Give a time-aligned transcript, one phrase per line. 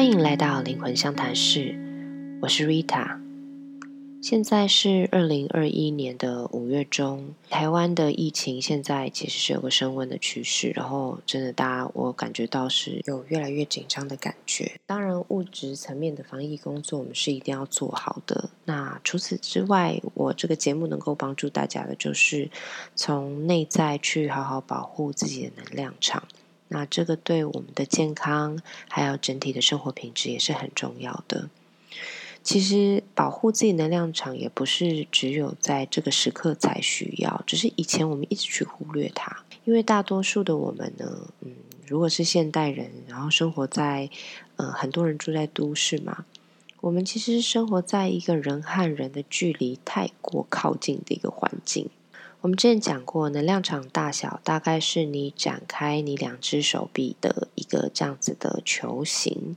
[0.00, 1.78] 欢迎来到灵魂相谈室，
[2.40, 3.20] 我是 Rita。
[4.22, 14.80] 现在是二零二一年的五月中，台湾的疫情现在其实是有个升温的趋势，然后真的大家我感觉到是有越来越紧张的感觉。
[14.86, 18.48] 当然，物质层面的防疫工作我们是一定要做好的。
[18.64, 22.48] 那除此之外，我这个节目能够帮助大家的就是
[22.96, 26.22] 从内在去好好保护自己的能量场。
[26.72, 31.50] 那这个对我们的健康，还有整体的生活品质也是很重要的。
[32.42, 39.44] 其实保护自己能量场也不是只有在这个时刻才需要，只是以前我们一直去忽略它。
[39.64, 41.52] 因为大多数的我们呢，嗯，
[41.86, 44.08] 如果是现代人，然后生活在
[44.56, 46.24] 呃很多人住在都市嘛，
[46.80, 51.90] 我们其实生活在一个人和人的距离太过靠近的一个环境。
[52.42, 59.56] 我们之前讲过，能量场大小大概是你展开你两只手臂的一个这样子的球形。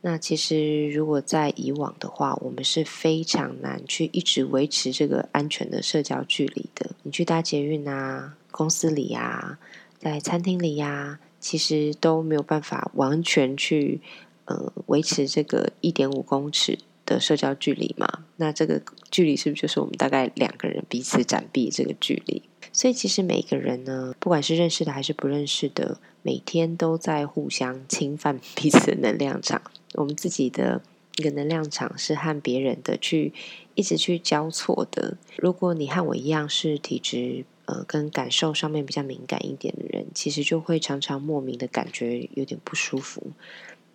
[0.00, 6.90] 那其实如果在以往的话，我们是非常难去一直维持这个安全的社交距离的。
[7.04, 9.58] 你去搭捷运啊，公司里呀，
[9.96, 14.00] 在餐厅里呀，其实都没有办法完全去
[14.46, 16.78] 呃维持这个一点五公尺。
[17.06, 22.42] 的社交距离嘛，那这个距离是不是就是我们大概两个人彼此展臂这个距离？
[22.72, 29.62] 所以其实每个人呢，不管是认识的还是不认识的，每天都在互相侵犯彼此的能量场。
[29.94, 30.82] 我们自己的
[31.16, 33.32] 一个能量场是和别人的去
[33.74, 35.16] 一直去交错的。
[35.36, 43.32] 如果你和我一样是体质呃跟感受上面比较敏感一点的人，其实就会常常莫名的感觉有点不舒服。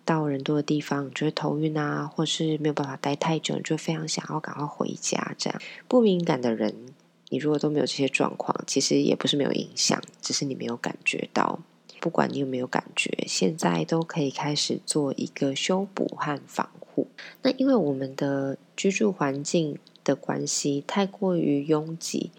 [0.04, 5.34] 到人多的地方，你就会头晕啊，或是没有办法待太久，你就非常想要赶快回家。
[5.38, 6.74] 这样不敏感的人，
[7.28, 11.60] 你如果都没有这些状况，其实也不是没有影响，只是你没有感觉到。
[12.00, 17.06] 不管你有没有感觉，现在都可以开始做一个修补和防护。
[17.42, 22.32] 那因为我们的居住环境的关系太过于拥挤，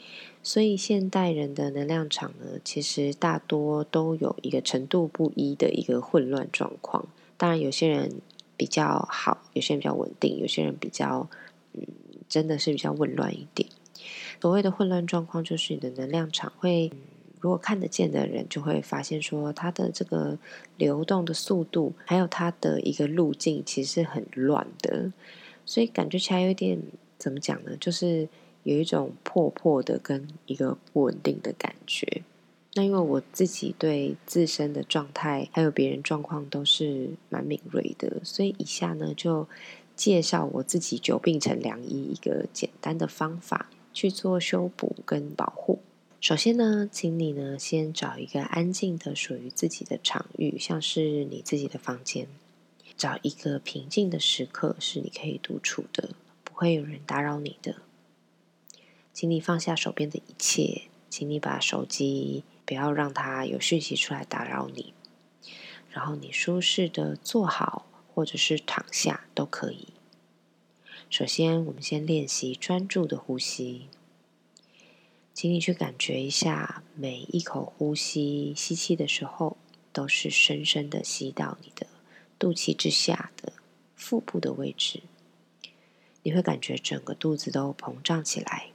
[0.44, 7.06] 所以现代人的能量场呢，其实大多都有一个程度不一的一个混乱状况。
[7.44, 8.22] 当然，有些人
[8.56, 11.28] 比较好，有些人比较稳定，有些人比较，
[11.74, 11.86] 嗯，
[12.30, 13.68] 真的是比较混乱一点。
[14.40, 16.90] 所谓的混乱状况，就是你的能量场会，
[17.42, 20.38] 如果看得见的人就会发现说，它的这个
[20.78, 25.12] 流动的速度，还有它的一个路径，其实是很乱的，
[25.66, 26.80] 所以感觉起来有点
[27.18, 27.76] 怎么讲呢？
[27.78, 28.30] 就是
[28.64, 32.24] 有一种破破的跟一个不稳定的感觉。
[32.76, 39.48] 那因为我自己对自身的状态还有别人状况都是蛮敏锐的，所以以下呢就
[39.96, 45.78] 介绍我自己久病成良医一个简单的方法去做修补跟保护。
[46.20, 52.28] 首先呢，请你呢先找一个安静的属于自己的场域，像是你自己的房间，
[52.98, 57.76] 找一个平静的时刻是你可以独处的，不会有人打扰你的。
[59.14, 62.44] 请你放下手边的一切，请你把手机。
[62.74, 64.96] 不要让他有讯息出来打扰你，
[65.92, 69.90] 然后你舒适的坐好，或者是躺下都可以。
[71.08, 73.90] 首先，我们先练习专注的呼吸，
[75.36, 79.56] 请你去感觉一下，每一口呼吸吸气的时候，
[79.92, 81.86] 都是深深的吸到你的
[82.40, 83.54] 肚脐之下的
[83.96, 85.04] 腹部的位置，
[86.24, 88.73] 你会感觉整个肚子都膨胀起来。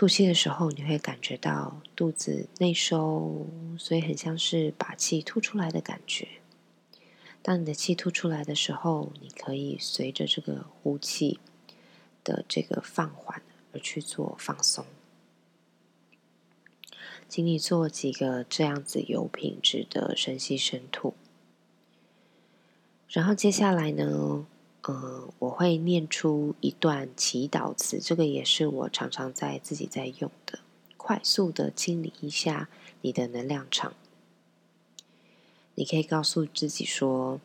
[0.00, 3.46] 吐气的时候，你会感觉到肚子内收，
[3.76, 6.26] 所以很像是把气吐出来的感觉。
[7.42, 11.38] 当你的气吐出来的时候，你可以随着这个呼气
[12.24, 13.42] 的这个放缓
[13.74, 14.86] 而去做放松。
[17.28, 21.12] 请你做几个这样子有品质的深吸深吐，
[23.06, 24.46] 然后接下来呢？
[24.90, 30.58] 嗯，我会念出一段祈祷词，这个也是我常常在自己在用的，
[30.96, 32.68] 快速的清理一下
[33.02, 33.94] 你的能量场。
[35.76, 37.40] 你可以告诉自己说：“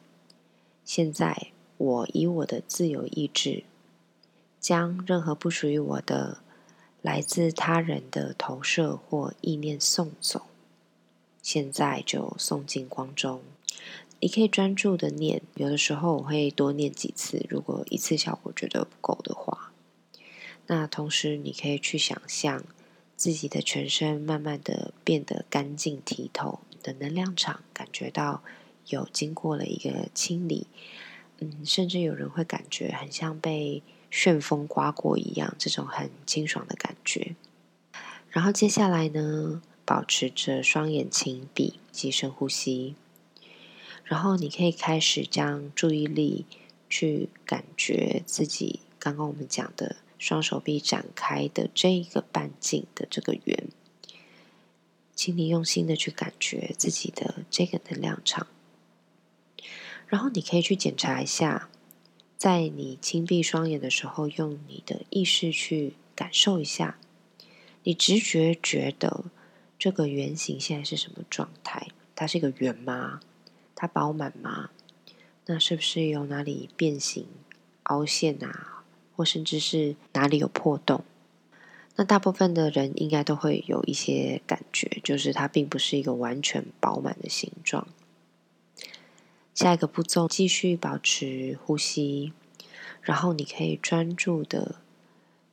[0.83, 3.63] 现在我以我的自由意志，
[4.59, 6.39] 将任何不属于我的、
[7.03, 10.47] 来自他人的投射或意念送走，
[11.43, 13.43] 现在就送进光中。”
[14.21, 19.71] 你可以专注的念，有的时候我会多念几次，如果一次效果觉得不够的话，
[20.67, 22.63] 那同时你可以去想象
[23.15, 28.41] 自己的全身慢慢的变得干净剔透，你的能量场感觉到
[28.87, 30.65] 有经过了一个清理，
[31.39, 37.35] 嗯，甚至有人会感觉很像被旋风刮过一样，这种很清爽的感觉。
[38.29, 42.95] 然后接下来呢，保持着双眼轻闭，及深呼吸。
[44.05, 46.45] 然后你可以开始将注意力
[46.87, 53.67] 去感觉自己刚刚我们讲的双手臂展开的这一个半径的这个圆，
[55.15, 58.47] 请你用心的去感觉自己的这个能量场，
[60.07, 61.69] 然后你可以去检查一下，
[62.37, 66.99] 在你轻闭双眼的时候，用你的意识去感受一下，
[67.83, 69.25] 你直觉觉得
[69.79, 71.87] 这个圆形现在是什么状态？
[72.15, 73.19] 它是一个圆吗？
[73.75, 74.69] 它饱满吗？
[75.45, 77.27] 那是不是有哪里变形、
[77.83, 78.83] 凹陷啊？
[79.15, 81.03] 或甚至是哪里有破洞？
[81.95, 87.87] 那大部分的人应该都会有一些感觉，就是它并不是一个完全饱满的形状。
[89.53, 92.33] 下一个步骤，继续保持呼吸，
[93.01, 94.75] 然后你可以专注的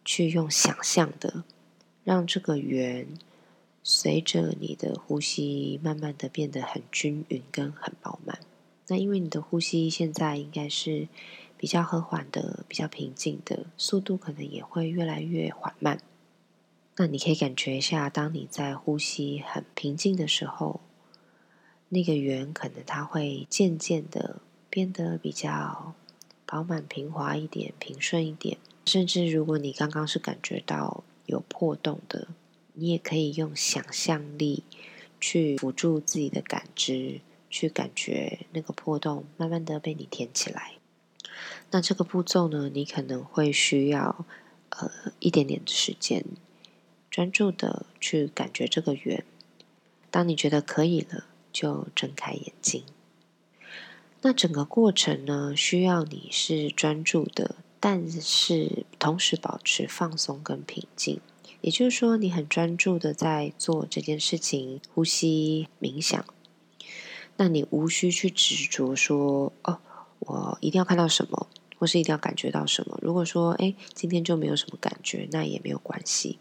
[0.04, 1.44] 去用想象的，
[2.02, 3.06] 让这个圆。
[3.84, 8.38] 随着你的呼吸，慢慢的变得很均匀跟很饱满。
[8.87, 11.08] 那因为你的呼吸现在应该是
[11.56, 16.00] 比较和缓的、比较平静的，速度可能也会越来越缓慢。
[16.96, 20.81] 那你可以感觉一下，当你在呼吸很平静的时候，
[21.88, 25.94] 那个圆可能它会渐渐的变得比较
[26.46, 28.58] 饱满、平滑一点、平顺一点。
[28.85, 32.28] 甚至如果你刚刚是感觉到有破洞的。
[32.74, 34.64] 你也可以用想象力
[35.20, 37.20] 去辅助自己的感知，
[37.50, 40.72] 去感觉那个破洞慢慢的被你填起来。
[41.70, 44.24] 那这个步骤呢，你可能会需要
[44.70, 44.90] 呃
[45.20, 46.24] 一点点的时间，
[47.10, 49.25] 专注的去感觉这个圆。
[50.10, 52.84] 当你觉得可以了，就睁开眼睛。
[54.20, 61.20] 那整个过程呢，需要你是专注的，但是同时保持放松跟平静。
[61.62, 66.25] 也就是说，你很专注的在做这件事情，呼吸冥想。
[67.37, 69.79] 那你无需去执着说，哦，
[70.19, 71.47] 我一定要看到什么，
[71.79, 72.99] 或是一定要感觉到什么。
[73.00, 76.38] 如果说，哎，今天就没有什么感觉，那也没有关系。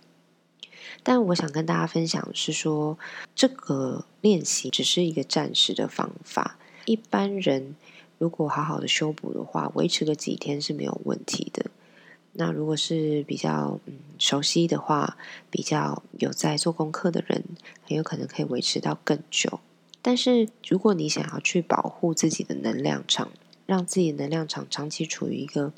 [1.04, 2.98] 但我想跟大家分享是说，
[3.36, 6.58] 这个练习只是一个暂时的方法。
[6.86, 7.76] 一般人
[8.18, 11.70] 如果好好的修补的话，维持个几天是没有问题的。
[12.34, 15.18] 那如果是比较嗯熟悉的话，
[15.50, 17.44] 比较有在做功课的人，
[17.84, 19.60] 很有可能可以维持到更久。
[20.02, 23.32] 但是如果你想要去保护自己的能量场，
[23.66, 25.74] 让自己的能量场长期处于一个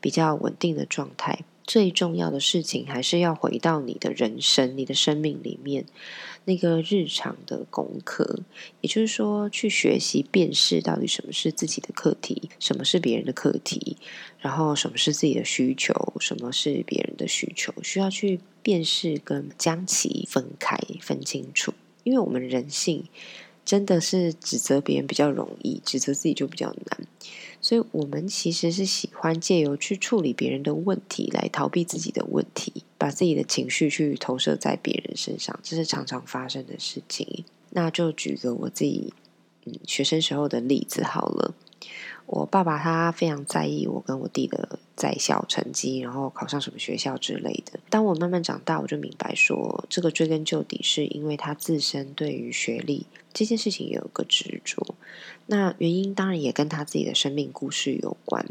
[0.00, 1.44] 比较稳定的状态。
[1.66, 5.86] 最重要的事情还是要回到你的人生、你的生命里面
[6.44, 8.40] 那个日常的功课，
[8.82, 13.96] 也就是说，去学习辨识到底什么是自己的课题，什么是别人的课题，
[14.38, 21.72] 然后什么是自己的需求，什么是别人的需求，需要去辨识跟将其分开、分清楚，
[22.02, 23.04] 因为我们人性。
[23.64, 27.06] 真的是指责别人比较容易，指责自己就比较难。
[27.64, 37.46] 所以，我们其实是喜欢借由去处理别人的问题，来逃避自己的问题，把自己的情绪去投射在别人身上，这是常常发生的事情。
[37.70, 39.14] 那就举个我自己
[39.64, 41.54] 嗯学生时候的例子好了。
[42.26, 47.78] 我爸爸他非常在意我跟我弟的在校成绩，然后考上什么学校之类的。
[47.90, 54.94] 当我慢慢长大，我就明白说，这个追根究底是因为他自身对于学历这件事情有个执着。
[55.46, 58.46] 那原因当然也跟他自己的生命故事有关。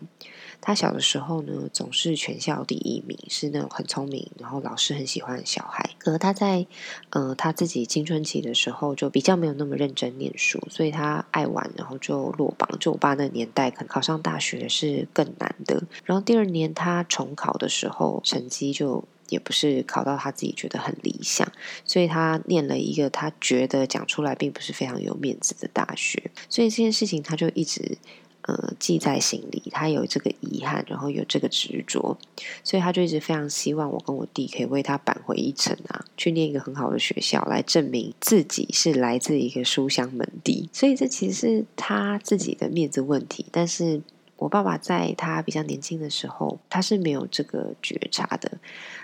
[0.66, 5.90] 他小的时候呢，总是全校第一名，是那种很聪明，然后老师很喜欢的小孩。
[5.98, 6.66] 可他在
[7.10, 12.70] 呃他自己青春期的时候，就比较没有那么认真念书，所以他爱玩，然后就落榜。
[12.80, 15.84] 就我爸那年代，可能考上大学是更难的。
[16.06, 21.48] 然后第第二年他重考的时候，成绩就也不是考到他自己觉得很理想，
[21.86, 26.32] 所以他念了一个他觉得讲出来并不是非常有面子的大学。
[26.50, 28.00] 所以这件事情他就一直。
[28.46, 32.18] 呃，记在心里，他有这个遗憾，然后有这个执着，
[32.62, 40.68] 所以他就一直非常希望我跟我弟可以为他扳回一城啊，去念一个很好的学校，来证明自己是来自一个书香门第。
[40.74, 44.02] 所以这其实是他自己的面子问题，但是
[44.38, 48.52] 我爸爸在他比较年轻的时候，他是没有这个觉察的，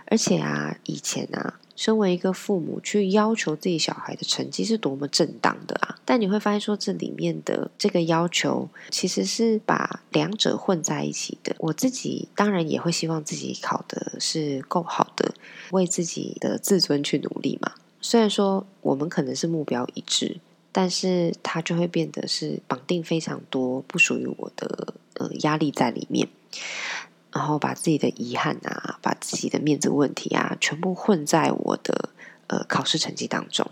[0.05, 1.59] 而且啊，以前啊。
[1.75, 5.95] 身为一个父母，去要求自己小孩的成绩是多么正当的啊！
[6.03, 11.55] 但你会发现，说这里面的这个要求，其实是把两者混在一起的。
[11.57, 15.33] 我自己当然也会希望自己考的是够好的，
[15.71, 17.71] 为自己的自尊去努力嘛。
[18.01, 20.41] 虽然说我们可能是目标一致，
[20.79, 26.25] 但是它就会变得是绑定非常多不属于我的呃压力在里面。
[27.33, 32.09] 然后把自己的遗憾啊，把自己的面子问题啊，全部混在我的
[32.47, 33.69] 呃考试成绩当中。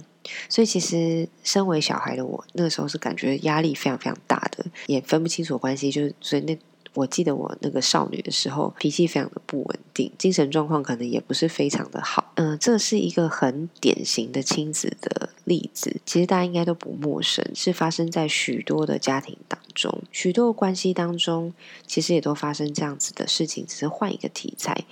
[0.50, 6.58] 所以其实身为小孩的我，那个时候是感觉压力非常非常大的，也分不清楚关系，就是所以那。
[6.98, 12.32] 我记得我那个少女的时候，脾气非常的不稳定，精神状况可能也不是非常的好。
[12.34, 21.54] 嗯，这是一个很典型的亲子的例子，其实大家应该都不陌生，是发生在许多的家庭当中，许多关系当中，
[21.86, 24.86] 其实也都发生这样子的事情，只是换一个题材。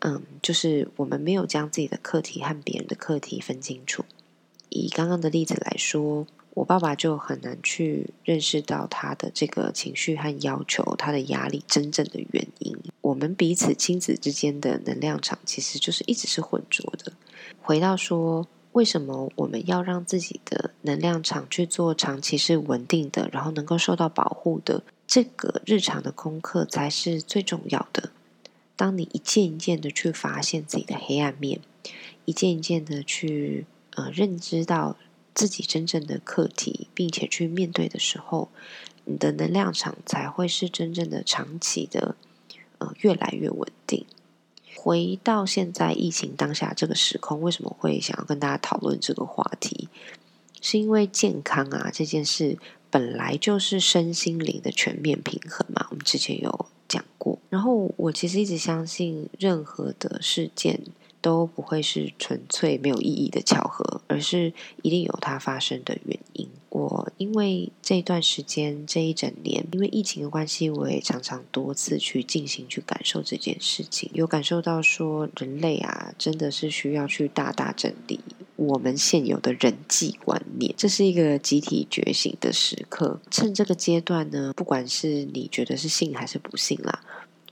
[0.00, 4.04] 嗯，就是我们没有将自己的课题和别人的课题分清楚。
[4.70, 6.26] 以刚刚的例子来说。
[6.54, 12.76] 我爸爸就很难去认识到他的这个情绪和要求，他的压力真正的原因。
[13.00, 17.12] 我们彼此亲子之间的能量场其实就是一直是浑浊的。
[17.62, 28.10] 回到说，为什么我们要让自己的能量场去做长期是稳定的，然后能够受到保护的这个日常的功课才是最重要的。
[28.74, 31.60] 当你一件一件的去发现自己的黑暗面，
[32.24, 33.64] 一件一件的去
[33.98, 34.96] 呃认知到。
[35.34, 38.48] 自己真正的课题，并且去面对的时候，
[39.04, 42.16] 你的能量场才会是真正的长期的，
[42.78, 44.04] 呃，越来越稳定。
[44.74, 49.88] 回到现在疫情当下这个时空，为什么会想要跟大家讨论这个话题？
[50.60, 52.58] 是因为健康啊这件事
[52.90, 55.86] 本来就是身心灵的全面平衡嘛。
[55.90, 60.80] 我们之前有讲过，然后我其实一直相信，任何的事件。
[61.20, 66.48] 都不会是纯粹没有意义的巧合，而是一定有它发生的原因。
[66.70, 78.20] 我因为这段时间这一整年，因为疫情的关系，我也常常多次去进行去感受这件事情，有感受到说人类啊，真的是需要去大大整理
[78.56, 83.18] 我们现有的人际观念，这是一个集体觉醒的时刻。
[83.30, 87.00] 趁这个阶段呢，不管是你觉得是信还是不信啦。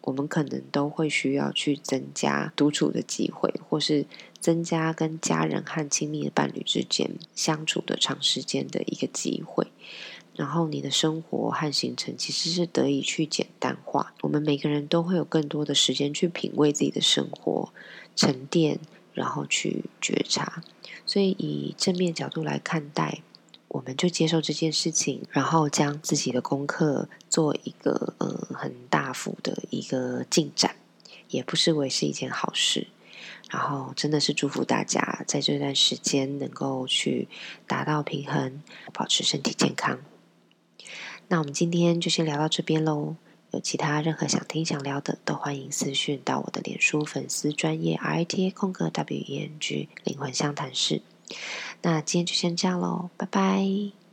[0.07, 4.07] 我们可能都会需要去增加独处的机会，或是
[4.39, 9.67] 增加跟家人和亲密的伴侣之间相处的长时间的一个机会。
[10.37, 14.15] 然后你的生活和行程其实是得以去简单化。
[14.21, 17.73] 我们每个人都会有更多的时间去品味自己的生活、
[18.15, 18.79] 沉淀，
[19.13, 20.63] 然后去觉察。
[21.05, 23.23] 所以以正面角度来看待。
[23.68, 30.76] 我们就接受这件事情，然后将自己的功课做一个呃很大幅的一个进展，
[31.28, 32.87] 也不失为是一件好事。
[33.50, 37.28] 然后真的是祝福大家在这段时间能够去
[37.66, 40.00] 达到平衡，保持身体健康。
[41.28, 43.16] 那我们今天就先聊到这边喽。
[43.52, 51.02] 有其他任何想听想聊的，都欢迎私讯到我的脸书粉丝专业 R I T A 空格 W E N G 灵魂相谈室。
[51.83, 54.06] 那今天就先这样喽，拜拜。